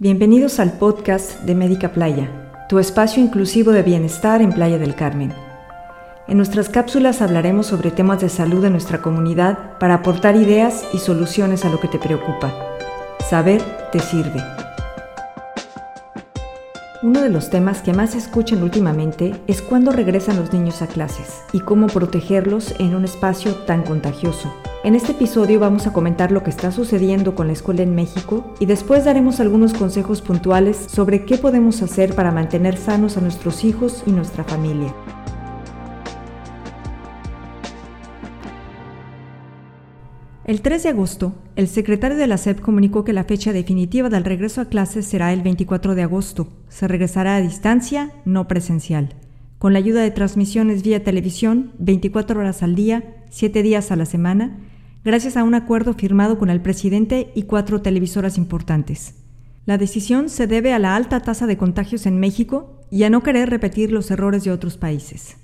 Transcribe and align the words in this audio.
Bienvenidos 0.00 0.60
al 0.60 0.74
podcast 0.74 1.40
de 1.40 1.56
Médica 1.56 1.88
Playa, 1.90 2.66
tu 2.68 2.78
espacio 2.78 3.20
inclusivo 3.20 3.72
de 3.72 3.82
bienestar 3.82 4.40
en 4.42 4.52
Playa 4.52 4.78
del 4.78 4.94
Carmen. 4.94 5.32
En 6.28 6.36
nuestras 6.36 6.68
cápsulas 6.68 7.20
hablaremos 7.20 7.66
sobre 7.66 7.90
temas 7.90 8.20
de 8.20 8.28
salud 8.28 8.62
de 8.62 8.70
nuestra 8.70 9.02
comunidad 9.02 9.76
para 9.80 9.94
aportar 9.94 10.36
ideas 10.36 10.84
y 10.92 10.98
soluciones 10.98 11.64
a 11.64 11.68
lo 11.68 11.80
que 11.80 11.88
te 11.88 11.98
preocupa. 11.98 12.54
Saber 13.28 13.60
te 13.90 13.98
sirve. 13.98 14.40
Uno 17.02 17.20
de 17.20 17.30
los 17.30 17.50
temas 17.50 17.82
que 17.82 17.92
más 17.92 18.10
se 18.10 18.18
escuchan 18.18 18.62
últimamente 18.62 19.34
es 19.48 19.62
cuándo 19.62 19.90
regresan 19.90 20.36
los 20.36 20.52
niños 20.52 20.80
a 20.80 20.86
clases 20.86 21.42
y 21.52 21.58
cómo 21.58 21.88
protegerlos 21.88 22.72
en 22.78 22.94
un 22.94 23.04
espacio 23.04 23.52
tan 23.66 23.82
contagioso. 23.82 24.54
En 24.88 24.94
este 24.94 25.12
episodio 25.12 25.60
vamos 25.60 25.86
a 25.86 25.92
comentar 25.92 26.32
lo 26.32 26.42
que 26.42 26.48
está 26.48 26.72
sucediendo 26.72 27.34
con 27.34 27.48
la 27.48 27.52
escuela 27.52 27.82
en 27.82 27.94
México 27.94 28.54
y 28.58 28.64
después 28.64 29.04
daremos 29.04 29.38
algunos 29.38 29.74
consejos 29.74 30.22
puntuales 30.22 30.78
sobre 30.78 31.26
qué 31.26 31.36
podemos 31.36 31.82
hacer 31.82 32.14
para 32.14 32.32
mantener 32.32 32.78
sanos 32.78 33.18
a 33.18 33.20
nuestros 33.20 33.64
hijos 33.64 34.02
y 34.06 34.12
nuestra 34.12 34.44
familia. 34.44 34.94
El 40.46 40.62
3 40.62 40.82
de 40.84 40.88
agosto, 40.88 41.34
el 41.54 41.68
secretario 41.68 42.16
de 42.16 42.26
la 42.26 42.38
SEP 42.38 42.58
comunicó 42.58 43.04
que 43.04 43.12
la 43.12 43.24
fecha 43.24 43.52
definitiva 43.52 44.08
del 44.08 44.24
regreso 44.24 44.62
a 44.62 44.70
clases 44.70 45.04
será 45.04 45.34
el 45.34 45.42
24 45.42 45.96
de 45.96 46.04
agosto. 46.04 46.48
Se 46.70 46.88
regresará 46.88 47.36
a 47.36 47.42
distancia, 47.42 48.12
no 48.24 48.48
presencial, 48.48 49.16
con 49.58 49.74
la 49.74 49.80
ayuda 49.80 50.00
de 50.00 50.12
transmisiones 50.12 50.82
vía 50.82 51.04
televisión 51.04 51.72
24 51.78 52.40
horas 52.40 52.62
al 52.62 52.74
día, 52.74 53.26
7 53.28 53.62
días 53.62 53.92
a 53.92 53.96
la 53.96 54.06
semana 54.06 54.64
gracias 55.08 55.38
a 55.38 55.42
un 55.42 55.54
acuerdo 55.54 55.94
firmado 55.94 56.38
con 56.38 56.50
el 56.50 56.60
presidente 56.60 57.32
y 57.34 57.44
cuatro 57.44 57.80
televisoras 57.80 58.36
importantes. 58.36 59.14
La 59.64 59.78
decisión 59.78 60.28
se 60.28 60.46
debe 60.46 60.74
a 60.74 60.78
la 60.78 60.96
alta 60.96 61.20
tasa 61.20 61.46
de 61.46 61.56
contagios 61.56 62.04
en 62.04 62.20
México 62.20 62.82
y 62.90 63.04
a 63.04 63.10
no 63.10 63.22
querer 63.22 63.48
repetir 63.48 63.90
los 63.90 64.10
errores 64.10 64.44
de 64.44 64.50
otros 64.50 64.76
países. 64.76 65.38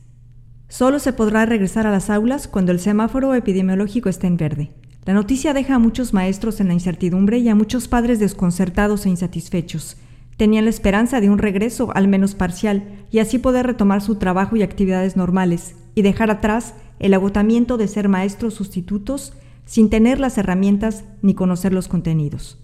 Solo 0.68 0.98
se 0.98 1.14
podrá 1.14 1.46
regresar 1.46 1.86
a 1.86 1.90
las 1.90 2.10
aulas 2.10 2.46
cuando 2.46 2.72
el 2.72 2.78
semáforo 2.78 3.34
epidemiológico 3.34 4.10
esté 4.10 4.26
en 4.26 4.36
verde. 4.36 4.70
La 5.06 5.14
noticia 5.14 5.54
deja 5.54 5.76
a 5.76 5.78
muchos 5.78 6.12
maestros 6.12 6.60
en 6.60 6.68
la 6.68 6.74
incertidumbre 6.74 7.38
y 7.38 7.48
a 7.48 7.54
muchos 7.54 7.88
padres 7.88 8.20
desconcertados 8.20 9.06
e 9.06 9.08
insatisfechos. 9.08 9.96
Tenían 10.36 10.64
la 10.64 10.70
esperanza 10.70 11.22
de 11.22 11.30
un 11.30 11.38
regreso, 11.38 11.90
al 11.96 12.06
menos 12.06 12.34
parcial, 12.34 13.06
y 13.10 13.20
así 13.20 13.38
poder 13.38 13.64
retomar 13.66 14.02
su 14.02 14.16
trabajo 14.16 14.56
y 14.56 14.62
actividades 14.62 15.16
normales, 15.16 15.74
y 15.94 16.02
dejar 16.02 16.30
atrás 16.30 16.74
el 16.98 17.14
agotamiento 17.14 17.78
de 17.78 17.88
ser 17.88 18.10
maestros 18.10 18.52
sustitutos 18.52 19.32
sin 19.64 19.90
tener 19.90 20.20
las 20.20 20.38
herramientas 20.38 21.04
ni 21.22 21.34
conocer 21.34 21.72
los 21.72 21.88
contenidos. 21.88 22.58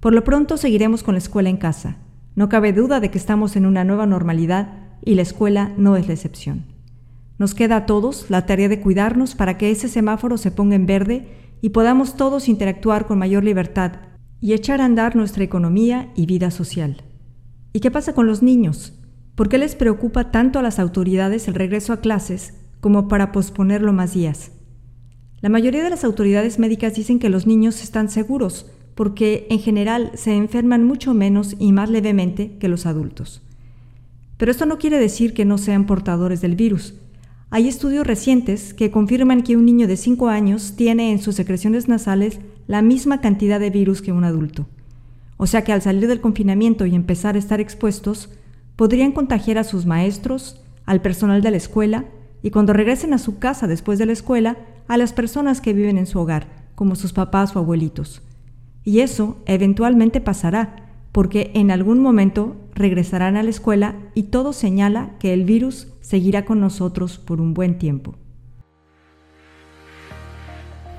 Por 0.00 0.14
lo 0.14 0.24
pronto 0.24 0.56
seguiremos 0.56 1.02
con 1.02 1.14
la 1.14 1.18
escuela 1.18 1.48
en 1.48 1.56
casa. 1.56 1.96
No 2.36 2.48
cabe 2.48 2.72
duda 2.72 3.00
de 3.00 3.10
que 3.10 3.18
estamos 3.18 3.56
en 3.56 3.66
una 3.66 3.84
nueva 3.84 4.06
normalidad 4.06 4.74
y 5.04 5.14
la 5.14 5.22
escuela 5.22 5.72
no 5.76 5.96
es 5.96 6.06
la 6.06 6.14
excepción. 6.14 6.66
Nos 7.38 7.54
queda 7.54 7.76
a 7.76 7.86
todos 7.86 8.30
la 8.30 8.46
tarea 8.46 8.68
de 8.68 8.80
cuidarnos 8.80 9.34
para 9.34 9.58
que 9.58 9.70
ese 9.70 9.88
semáforo 9.88 10.38
se 10.38 10.50
ponga 10.50 10.76
en 10.76 10.86
verde 10.86 11.28
y 11.60 11.70
podamos 11.70 12.16
todos 12.16 12.48
interactuar 12.48 13.06
con 13.06 13.18
mayor 13.18 13.44
libertad 13.44 13.92
y 14.40 14.52
echar 14.52 14.80
a 14.80 14.84
andar 14.84 15.16
nuestra 15.16 15.44
economía 15.44 16.12
y 16.14 16.26
vida 16.26 16.50
social. 16.50 17.02
¿Y 17.72 17.80
qué 17.80 17.90
pasa 17.90 18.14
con 18.14 18.26
los 18.26 18.42
niños? 18.42 18.92
¿Por 19.34 19.48
qué 19.48 19.58
les 19.58 19.74
preocupa 19.74 20.30
tanto 20.30 20.58
a 20.58 20.62
las 20.62 20.78
autoridades 20.78 21.48
el 21.48 21.54
regreso 21.54 21.92
a 21.92 22.00
clases 22.00 22.54
como 22.80 23.08
para 23.08 23.32
posponerlo 23.32 23.92
más 23.92 24.14
días? 24.14 24.52
La 25.40 25.48
mayoría 25.48 25.84
de 25.84 25.90
las 25.90 26.02
autoridades 26.02 26.58
médicas 26.58 26.94
dicen 26.94 27.18
que 27.18 27.28
los 27.28 27.46
niños 27.46 27.82
están 27.82 28.08
seguros 28.10 28.66
porque 28.96 29.46
en 29.50 29.60
general 29.60 30.10
se 30.14 30.34
enferman 30.34 30.82
mucho 30.82 31.14
menos 31.14 31.54
y 31.60 31.70
más 31.70 31.88
levemente 31.88 32.56
que 32.58 32.66
los 32.66 32.84
adultos. 32.84 33.42
Pero 34.36 34.50
esto 34.50 34.66
no 34.66 34.78
quiere 34.78 34.98
decir 34.98 35.34
que 35.34 35.44
no 35.44 35.56
sean 35.56 35.86
portadores 35.86 36.40
del 36.40 36.56
virus. 36.56 36.94
Hay 37.50 37.68
estudios 37.68 38.04
recientes 38.04 38.74
que 38.74 38.90
confirman 38.90 39.44
que 39.44 39.56
un 39.56 39.64
niño 39.64 39.86
de 39.86 39.96
5 39.96 40.28
años 40.28 40.74
tiene 40.76 41.12
en 41.12 41.20
sus 41.20 41.36
secreciones 41.36 41.86
nasales 41.86 42.40
la 42.66 42.82
misma 42.82 43.20
cantidad 43.20 43.60
de 43.60 43.70
virus 43.70 44.02
que 44.02 44.10
un 44.10 44.24
adulto. 44.24 44.66
O 45.36 45.46
sea 45.46 45.62
que 45.62 45.72
al 45.72 45.80
salir 45.80 46.08
del 46.08 46.20
confinamiento 46.20 46.84
y 46.84 46.96
empezar 46.96 47.36
a 47.36 47.38
estar 47.38 47.60
expuestos, 47.60 48.30
podrían 48.74 49.12
contagiar 49.12 49.58
a 49.58 49.64
sus 49.64 49.86
maestros, 49.86 50.60
al 50.84 51.00
personal 51.00 51.40
de 51.40 51.52
la 51.52 51.56
escuela 51.56 52.06
y 52.42 52.50
cuando 52.50 52.72
regresen 52.72 53.14
a 53.14 53.18
su 53.18 53.38
casa 53.38 53.68
después 53.68 54.00
de 54.00 54.06
la 54.06 54.12
escuela, 54.12 54.56
a 54.88 54.96
las 54.96 55.12
personas 55.12 55.60
que 55.60 55.72
viven 55.72 55.98
en 55.98 56.06
su 56.06 56.18
hogar, 56.18 56.48
como 56.74 56.96
sus 56.96 57.12
papás 57.12 57.54
o 57.54 57.60
abuelitos. 57.60 58.22
Y 58.84 59.00
eso 59.00 59.36
eventualmente 59.46 60.20
pasará, 60.20 60.90
porque 61.12 61.50
en 61.54 61.70
algún 61.70 62.00
momento 62.00 62.56
regresarán 62.74 63.36
a 63.36 63.42
la 63.42 63.50
escuela 63.50 63.96
y 64.14 64.24
todo 64.24 64.52
señala 64.52 65.16
que 65.18 65.32
el 65.32 65.44
virus 65.44 65.88
seguirá 66.00 66.44
con 66.44 66.60
nosotros 66.60 67.18
por 67.18 67.40
un 67.40 67.54
buen 67.54 67.78
tiempo. 67.78 68.14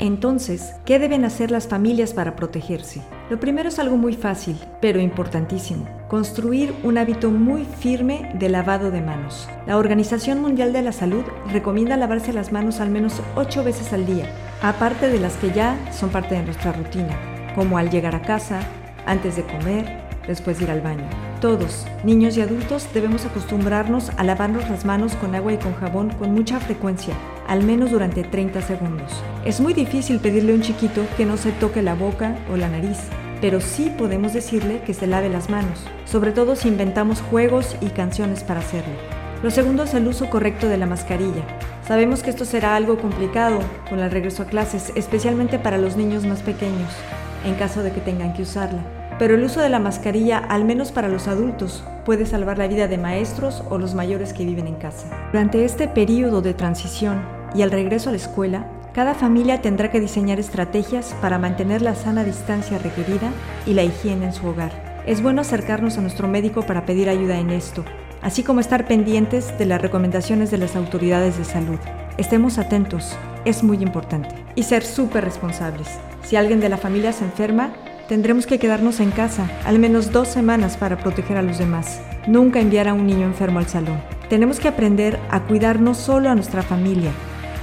Entonces, 0.02 0.76
¿qué 0.86 0.98
deben 0.98 1.26
hacer 1.26 1.52
las 1.52 1.68
familias 1.68 2.14
para 2.14 2.38
protegerse? 2.38 3.02
Lo 3.30 3.38
primero 3.38 3.68
es 3.68 3.80
algo 3.80 3.98
muy 3.98 4.14
fácil, 4.14 4.58
pero 4.82 5.02
importantísimo. 5.02 5.90
Construir 6.08 6.74
un 6.84 6.98
hábito 6.98 7.32
muy 7.32 7.66
firme 7.66 8.32
de 8.40 8.48
lavado 8.48 8.92
de 8.92 9.02
manos. 9.02 9.50
La 9.68 9.78
Organización 9.78 10.42
Mundial 10.42 10.72
de 10.72 10.84
la 10.84 10.94
Salud 10.94 11.24
recomienda 11.52 11.98
lavarse 11.98 12.32
las 12.32 12.54
manos 12.54 12.80
al 12.80 12.90
menos 12.90 13.22
8 13.36 13.66
veces 13.66 13.92
al 13.92 14.06
día, 14.06 14.34
aparte 14.62 15.10
de 15.10 15.20
las 15.20 15.36
que 15.36 15.52
ya 15.52 15.78
son 15.92 16.12
parte 16.12 16.36
de 16.36 16.44
nuestra 16.44 16.72
rutina, 16.72 17.20
como 17.54 17.78
al 17.78 17.90
llegar 17.90 18.16
a 18.16 18.22
casa, 18.22 18.62
antes 19.06 19.36
de 19.36 19.44
comer, 19.44 20.02
después 20.28 20.60
de 20.60 20.64
ir 20.64 20.72
al 20.72 20.81
baño. 20.81 21.28
Todos, 21.41 21.85
niños 22.03 22.35
y 22.35 22.41
adultos, 22.41 22.89
debemos 22.94 23.25
acostumbrarnos 23.25 24.11
a 24.17 24.25
lavarnos 24.25 24.69
las 24.69 24.83
manos 24.83 25.16
con 25.16 25.35
agua 25.35 25.53
y 25.53 25.57
con 25.57 25.73
jabón 25.73 26.09
con 26.09 26.33
mucha 26.33 26.59
frecuencia, 26.59 27.16
al 27.47 27.63
menos 27.63 27.91
durante 27.91 28.23
30 28.23 28.61
segundos. 28.61 29.09
Es 29.45 29.61
muy 29.61 29.73
difícil 29.73 30.19
pedirle 30.19 30.51
a 30.51 30.55
un 30.55 30.61
chiquito 30.61 31.05
que 31.16 31.25
no 31.25 31.38
se 31.38 31.53
toque 31.53 31.81
la 31.81 31.95
boca 31.95 32.35
o 32.51 32.57
la 32.57 32.67
nariz, 32.67 32.97
pero 33.39 33.61
sí 33.61 33.89
podemos 33.97 34.33
decirle 34.33 34.81
que 34.85 34.94
se 34.94 35.07
lave 35.07 35.29
las 35.29 35.50
manos, 35.50 35.79
sobre 36.03 36.33
todo 36.33 36.57
si 36.57 36.67
inventamos 36.67 37.22
juegos 37.22 37.77
y 37.79 37.88
canciones 37.88 38.44
para 38.44 38.59
hacerlo. 38.59 38.94
Lo 39.41 39.50
segundo 39.50 39.83
es 39.83 39.94
el 39.94 40.09
uso 40.09 40.29
correcto 40.29 40.67
de 40.67 40.75
la 40.75 40.88
mascarilla. 40.88 41.44
Sabemos 41.88 42.21
que 42.21 42.31
esto 42.31 42.44
será 42.44 42.75
algo 42.75 42.97
complicado 42.97 43.59
con 43.89 44.00
el 44.00 44.11
regreso 44.11 44.44
a 44.44 44.47
clases, 44.47 44.91
especialmente 44.95 45.57
para 45.57 45.77
los 45.77 45.95
niños 45.95 46.25
más 46.25 46.41
pequeños, 46.41 46.91
en 47.45 47.56
caso 47.56 47.81
de 47.81 47.94
que 47.94 48.01
tengan 48.01 48.33
que 48.33 48.41
usarla 48.41 48.99
pero 49.19 49.35
el 49.35 49.44
uso 49.44 49.59
de 49.59 49.69
la 49.69 49.80
mascarilla, 49.80 50.38
al 50.38 50.63
menos 50.63 50.91
para 50.94 51.09
los 51.09 51.28
adultos, 51.28 51.84
puede 52.06 52.25
salvar 52.25 52.57
la 52.57 52.68
vida 52.68 52.88
de 52.88 52.97
maestros 52.97 53.62
o 53.69 53.78
los 53.78 53.94
mayores 53.94 54.34
que 54.34 54.46
viven 54.46 54.66
en 54.66 54.75
casa. 54.75 55.07
Durante 55.34 55.66
este 55.66 55.90
periodo 55.90 56.41
de 56.41 56.53
transición 56.53 57.22
y 57.53 57.62
al 57.62 57.69
regreso 57.69 58.09
a 58.09 58.13
la 58.13 58.18
escuela, 58.18 58.66
cada 58.94 59.13
familia 59.13 59.62
tendrá 59.62 59.91
que 59.91 60.00
diseñar 60.00 60.40
estrategias 60.40 61.13
para 61.22 61.38
mantener 61.38 61.81
la 61.81 61.96
sana 61.96 62.24
distancia 62.24 62.80
requerida 62.80 63.30
y 63.66 63.74
la 63.74 63.84
higiene 63.84 64.25
en 64.25 64.34
su 64.34 64.47
hogar. 64.47 65.03
Es 65.06 65.22
bueno 65.22 65.41
acercarnos 65.41 65.97
a 65.97 66.01
nuestro 66.01 66.28
médico 66.28 66.63
para 66.63 66.86
pedir 66.86 67.09
ayuda 67.09 67.40
en 67.40 67.50
esto, 67.50 67.84
así 68.22 68.44
como 68.44 68.62
estar 68.62 68.88
pendientes 68.88 69.57
de 69.57 69.66
las 69.66 69.81
recomendaciones 69.81 70.50
de 70.50 70.57
las 70.57 70.75
autoridades 70.75 71.38
de 71.38 71.46
salud. 71.46 71.80
Estemos 72.18 72.57
atentos, 72.57 73.18
es 73.46 73.63
muy 73.63 73.78
importante. 73.78 74.36
Y 74.56 74.63
ser 74.63 74.84
súper 74.84 75.24
responsables. 75.24 75.88
Si 76.24 76.36
alguien 76.36 76.59
de 76.59 76.69
la 76.69 76.78
familia 76.78 77.13
se 77.13 77.24
enferma, 77.24 77.72
Tendremos 78.09 78.47
que 78.47 78.58
quedarnos 78.58 79.00
en 79.02 79.12
casa 79.12 79.47
al 79.66 79.78
menos 79.78 80.12
dos 80.12 80.30
semanas 80.30 80.78
para 80.78 80.97
proteger 80.97 81.38
a 81.38 81.44
los 81.44 81.59
demás. 81.59 82.02
Nunca 82.25 82.59
enviar 82.59 82.88
a 82.88 82.96
un 82.96 83.06
niño 83.06 83.28
enfermo 83.28 83.59
al 83.59 83.68
salón. 83.68 84.02
Tenemos 84.30 84.59
que 84.59 84.68
aprender 84.68 85.20
a 85.30 85.42
cuidar 85.42 85.80
no 85.80 85.94
solo 85.94 86.31
a 86.31 86.34
nuestra 86.34 86.64
familia, 86.64 87.12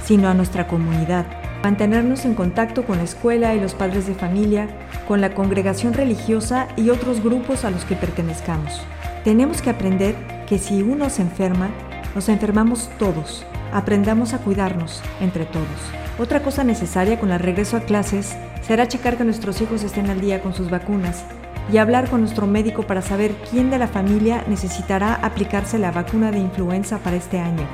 sino 0.05 0.29
a 0.29 0.33
nuestra 0.33 0.65
comunidad. 0.65 1.25
Mantenernos 1.63 2.23
en 2.23 2.33
contacto 2.33 2.85
con 2.85 2.95
la 2.95 3.03
escuela 3.03 3.55
y 3.55 3.59
los 3.59 3.73
padres 3.73 4.07
de 4.07 4.13
familia, 4.13 4.69
con 5.05 5.19
la 5.19 5.35
congregación 5.35 5.93
religiosa 5.93 6.69
y 6.77 6.91
otros 6.91 7.21
grupos 7.21 7.65
a 7.65 7.69
los 7.69 7.83
que 7.83 7.97
pertenezcamos. 7.97 8.81
Tenemos 9.25 9.61
que 9.61 9.69
aprender 9.69 10.15
que 10.47 10.59
si 10.59 10.81
uno 10.81 11.09
se 11.09 11.23
enferma, 11.23 11.71
nos 12.15 12.29
enfermamos 12.29 12.89
todos. 12.97 13.45
Aprendamos 13.73 14.33
a 14.33 14.37
cuidarnos 14.37 15.01
entre 15.19 15.43
todos. 15.43 16.06
Otra 16.19 16.41
cosa 16.41 16.63
necesaria 16.63 17.19
con 17.19 17.31
el 17.31 17.39
regreso 17.39 17.77
a 17.77 17.81
clases 17.81 18.35
será 18.61 18.87
checar 18.87 19.17
que 19.17 19.23
nuestros 19.23 19.61
hijos 19.61 19.83
estén 19.83 20.09
al 20.09 20.19
día 20.19 20.41
con 20.41 20.53
sus 20.53 20.69
vacunas 20.69 21.23
y 21.71 21.77
hablar 21.77 22.09
con 22.09 22.21
nuestro 22.21 22.47
médico 22.47 22.83
para 22.83 23.03
saber 23.03 23.35
quién 23.51 23.69
de 23.69 23.77
la 23.77 23.87
familia 23.87 24.43
necesitará 24.47 25.13
aplicarse 25.15 25.77
la 25.77 25.91
vacuna 25.91 26.31
de 26.31 26.39
influenza 26.39 26.97
para 26.99 27.17
este 27.17 27.39
año, 27.39 27.67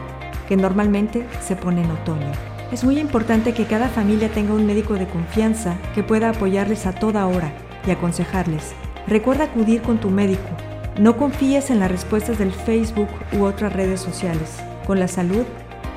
que 0.50 0.58
normalmente 0.58 1.26
se 1.42 1.56
pone 1.56 1.84
en 1.84 1.92
otoño. 1.92 2.32
Es 2.74 2.84
muy 2.84 3.00
importante 3.00 3.54
que 3.54 3.66
cada 3.66 3.88
familia 3.88 4.30
tenga 4.30 4.54
un 4.54 4.66
médico 4.66 4.96
de 4.96 5.08
confianza 5.08 5.78
que 5.96 6.04
pueda 6.04 6.30
apoyarles 6.30 6.86
a 6.86 6.92
toda 6.92 7.28
hora 7.28 7.54
y 7.88 7.92
aconsejarles. 7.92 8.74
Recuerda 9.08 9.46
acudir 9.46 9.82
con 9.82 10.00
tu 10.00 10.10
médico. 10.10 10.50
No 11.00 11.16
confíes 11.16 11.70
en 11.70 11.80
las 11.80 11.92
respuestas 11.92 12.40
del 12.40 12.52
Facebook 12.52 13.10
u 13.32 13.44
otras 13.44 13.72
redes 13.72 14.02
sociales. 14.02 14.58
Con 14.86 15.00
la 15.00 15.08
salud 15.08 15.46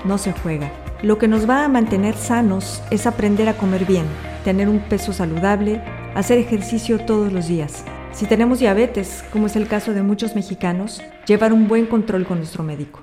no 0.04 0.18
se 0.18 0.32
juega. 0.32 0.70
Lo 1.02 1.18
que 1.18 1.28
nos 1.28 1.48
va 1.48 1.62
a 1.62 1.68
mantener 1.68 2.16
sanos 2.16 2.82
es 2.90 3.06
aprender 3.06 3.50
a 3.50 3.58
comer 3.58 3.84
bien, 3.84 4.06
tener 4.44 4.66
un 4.70 4.80
peso 4.80 5.12
saludable, 5.12 5.82
hacer 6.14 6.38
ejercicio 6.38 6.98
todos 6.98 7.30
los 7.34 7.48
días. 7.48 7.84
Si 8.12 8.24
tenemos 8.24 8.60
diabetes, 8.60 9.22
como 9.30 9.46
es 9.46 9.56
el 9.56 9.68
caso 9.68 9.92
de 9.92 10.02
muchos 10.02 10.34
mexicanos, 10.34 11.02
llevar 11.26 11.52
un 11.52 11.68
buen 11.68 11.84
control 11.84 12.24
con 12.24 12.38
nuestro 12.38 12.64
médico. 12.64 13.02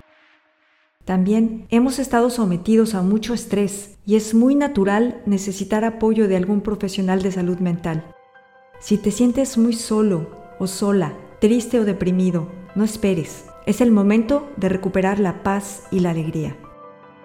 También 1.06 1.68
hemos 1.70 2.00
estado 2.00 2.32
sometidos 2.32 2.96
a 2.96 3.04
mucho 3.04 3.36
estrés 3.36 4.00
y 4.08 4.16
es 4.16 4.34
muy 4.34 4.56
natural 4.56 5.22
necesitar 5.28 5.86
apoyo 5.86 6.28
de 6.28 6.36
algún 6.36 6.62
profesional 6.62 7.22
de 7.22 7.32
salud 7.32 7.60
mental. 7.60 8.12
Si 8.80 8.98
te 8.98 9.12
sientes 9.12 9.56
muy 9.56 9.74
solo 9.74 10.32
o 10.58 10.66
sola, 10.66 11.14
triste 11.40 11.80
o 11.80 11.86
deprimido, 11.86 12.52
no 12.74 12.84
esperes. 12.84 13.46
Es 13.68 13.82
el 13.82 13.92
momento 13.92 14.50
de 14.58 14.70
recuperar 14.70 15.20
la 15.20 15.44
paz 15.44 15.84
y 15.92 16.00
la 16.00 16.10
alegría. 16.10 16.58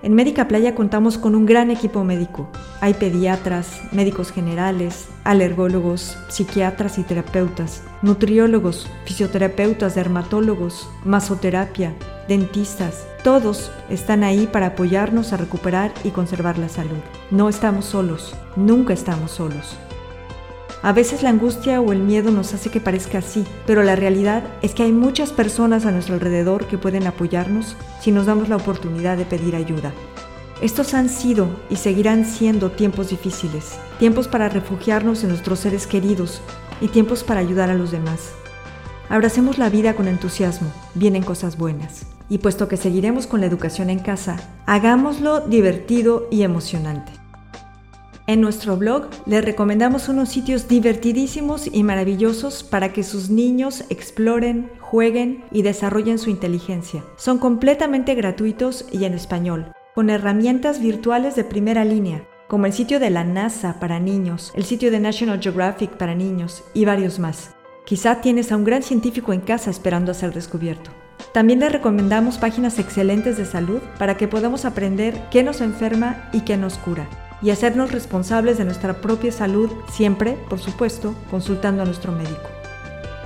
En 0.01 0.15
Médica 0.15 0.47
Playa 0.47 0.77
contamos 0.77 1.19
con 1.19 1.35
un 1.35 1.45
gran 1.45 1.73
equipo 1.73 2.05
médico. 2.05 2.49
Hay 2.81 2.95
pediatras, 2.95 3.81
médicos 3.91 4.31
generales, 4.31 5.09
alergólogos, 5.25 6.17
psiquiatras 6.29 6.99
y 6.99 7.03
terapeutas, 7.03 7.83
nutriólogos, 8.03 8.89
fisioterapeutas, 9.05 9.97
dermatólogos, 9.97 10.89
masoterapia, 11.05 11.95
dentistas. 12.29 13.09
Todos 13.25 13.73
están 13.91 14.23
ahí 14.23 14.47
para 14.47 14.67
apoyarnos 14.67 15.33
a 15.33 15.37
recuperar 15.37 15.93
y 16.05 16.11
conservar 16.11 16.59
la 16.59 16.69
salud. 16.69 17.03
No 17.33 17.49
estamos 17.49 17.87
solos, 17.87 18.37
nunca 18.55 18.95
estamos 18.95 19.33
solos. 19.33 19.77
A 20.81 20.93
veces 20.93 21.25
la 21.25 21.31
angustia 21.31 21.81
o 21.81 21.93
el 21.93 21.99
miedo 21.99 22.31
nos 22.31 22.55
hace 22.55 22.71
que 22.71 22.81
parezca 22.81 23.19
así, 23.19 23.45
pero 23.67 23.83
la 23.83 23.97
realidad 23.97 24.45
es 24.63 24.75
que 24.75 24.85
hay 24.85 24.93
muchas 24.93 25.33
personas 25.33 25.85
a 25.87 25.91
nuestro 25.91 26.15
alrededor 26.15 26.67
que 26.67 26.79
pueden 26.79 27.07
apoyarnos 27.09 27.77
si 28.01 28.13
nos 28.13 28.27
damos 28.27 28.49
la 28.49 28.57
oportunidad 28.57 29.17
de 29.17 29.25
pedir 29.25 29.57
ayuda. 29.57 29.93
Estos 30.61 30.95
han 30.95 31.09
sido 31.09 31.49
y 31.69 31.77
seguirán 31.77 32.25
siendo 32.25 32.71
tiempos 32.71 33.11
difíciles, 33.11 33.79
tiempos 33.99 34.29
para 34.29 34.49
refugiarnos 34.49 35.25
en 35.25 35.31
nuestros 35.31 35.59
seres 35.59 35.89
queridos 35.89 36.41
y 36.81 36.89
tiempos 36.89 37.25
para 37.25 37.41
ayudar 37.41 37.71
a 37.71 37.75
los 37.75 37.91
demás. 37.91 38.33
Abracemos 39.09 39.59
la 39.59 39.71
vida 39.71 39.95
con 39.95 40.07
entusiasmo, 40.07 40.71
vienen 40.95 41.25
cosas 41.25 41.59
buenas. 41.59 42.07
Y 42.29 42.39
puesto 42.39 42.69
que 42.69 42.77
seguiremos 42.77 43.27
con 43.27 43.41
la 43.41 43.47
educación 43.47 43.89
en 43.89 44.01
casa, 44.01 44.37
hagámoslo 44.67 45.41
divertido 45.41 46.29
y 46.31 46.43
emocionante. 46.43 47.18
En 48.29 48.43
nuestro 48.43 48.77
blog 48.77 49.07
les 49.25 49.43
recomendamos 49.43 50.11
unos 50.11 50.29
sitios 50.29 50.69
divertidísimos 50.69 51.67
y 51.67 51.83
maravillosos 51.83 52.63
para 52.63 52.93
que 52.93 53.03
sus 53.03 53.31
niños 53.31 53.85
exploren, 53.89 54.71
jueguen 54.81 55.47
y 55.51 55.63
desarrollen 55.63 56.19
su 56.19 56.29
inteligencia. 56.29 57.03
Son 57.17 57.39
completamente 57.39 58.15
gratuitos 58.15 58.85
y 58.93 59.07
en 59.07 59.15
español, 59.15 59.73
con 59.95 60.11
herramientas 60.11 60.79
virtuales 60.79 61.37
de 61.37 61.45
primera 61.45 61.87
línea, 61.87 62.29
como 62.49 62.67
el 62.67 62.75
sitio 62.75 63.01
de 63.01 63.09
la 63.09 63.25
NASA 63.25 63.81
para 63.81 63.99
niños, 63.99 64.53
el 64.55 64.65
sitio 64.65 64.91
de 64.91 65.01
National 65.01 65.41
Geographic 65.41 65.93
para 65.93 66.15
niños 66.15 66.63
y 66.75 66.85
varios 66.85 67.19
más. 67.19 67.55
Quizá 67.87 68.21
tienes 68.21 68.53
a 68.53 68.59
un 68.59 68.65
gran 68.65 68.83
científico 68.83 69.33
en 69.33 69.41
casa 69.41 69.71
esperando 69.71 70.13
a 70.13 70.15
ser 70.15 70.35
descubierto. 70.35 70.91
También 71.33 71.61
les 71.61 71.73
recomendamos 71.73 72.37
páginas 72.37 72.79
excelentes 72.79 73.39
de 73.39 73.47
salud 73.47 73.81
para 73.99 74.19
que 74.19 74.29
podamos 74.29 74.67
aprender 74.67 75.19
qué 75.31 75.43
nos 75.43 75.63
enferma 75.63 76.29
y 76.35 76.43
qué 76.43 76.59
nos 76.59 76.77
cura 76.77 77.09
y 77.43 77.51
hacernos 77.51 77.93
responsables 77.93 78.59
de 78.59 78.65
nuestra 78.65 78.95
propia 78.95 79.33
salud, 79.33 79.71
siempre, 79.91 80.33
por 80.49 80.59
supuesto, 80.59 81.15
consultando 81.31 81.83
a 81.83 81.87
nuestro 81.87 82.13
médico. 82.13 82.49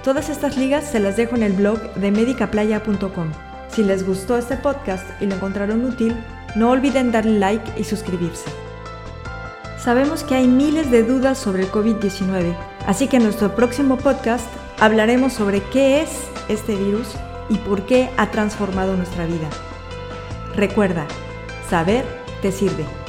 Todas 0.04 0.28
estas 0.28 0.56
ligas 0.56 0.84
se 0.84 1.00
las 1.00 1.16
dejo 1.16 1.36
en 1.36 1.44
el 1.44 1.52
blog 1.52 1.94
de 1.94 2.10
medicaplaya.com. 2.10 3.30
Si 3.68 3.82
les 3.82 4.06
gustó 4.06 4.36
este 4.36 4.56
podcast 4.56 5.06
y 5.22 5.26
lo 5.26 5.36
encontraron 5.36 5.84
útil, 5.84 6.16
no 6.56 6.70
olviden 6.70 7.12
darle 7.12 7.38
like 7.38 7.80
y 7.80 7.84
suscribirse. 7.84 8.50
Sabemos 9.78 10.22
que 10.22 10.34
hay 10.34 10.46
miles 10.46 10.90
de 10.90 11.02
dudas 11.02 11.38
sobre 11.38 11.62
el 11.62 11.72
COVID-19, 11.72 12.54
así 12.86 13.08
que 13.08 13.16
en 13.16 13.24
nuestro 13.24 13.54
próximo 13.56 13.96
podcast 13.96 14.46
hablaremos 14.78 15.32
sobre 15.32 15.62
qué 15.62 16.02
es 16.02 16.10
este 16.48 16.76
virus 16.76 17.08
y 17.48 17.56
por 17.56 17.86
qué 17.86 18.10
ha 18.16 18.30
transformado 18.30 18.96
nuestra 18.96 19.26
vida. 19.26 19.48
Recuerda, 20.54 21.06
saber 21.68 22.04
te 22.42 22.52
sirve. 22.52 23.01